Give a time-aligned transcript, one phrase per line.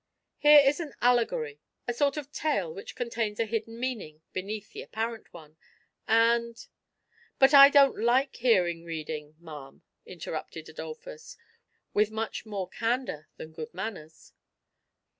[0.25, 4.71] *' Here is an allegory— a sort of tale which contains a hidden meaning beneath
[4.71, 5.57] the apparent one—
[6.27, 6.65] and"—"
[7.37, 11.37] But I don't like hearing reading, ma'am," interrupted Adolphus,
[11.93, 14.33] with much more candour than good manners.